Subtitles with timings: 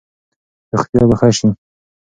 [0.73, 1.49] روغتیا به ښه شي.